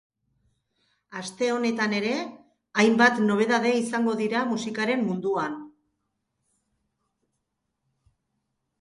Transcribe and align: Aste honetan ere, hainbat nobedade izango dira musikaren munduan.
Aste 1.19 1.49
honetan 1.55 1.93
ere, 1.97 2.13
hainbat 2.85 3.21
nobedade 3.27 3.75
izango 3.83 4.17
dira 4.25 4.43
musikaren 4.55 5.07
munduan. 5.13 5.63